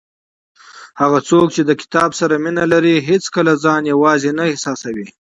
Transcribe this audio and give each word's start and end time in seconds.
هغه 1.01 1.19
څوک 1.29 1.47
چې 1.55 1.61
له 1.69 1.73
کتاب 1.81 2.09
سره 2.19 2.33
مینه 2.43 2.65
لري 2.73 2.95
هیڅکله 3.09 3.53
ځان 3.63 3.81
یوازې 3.93 4.31
نه 4.37 4.43
احساسوي. 4.51 5.07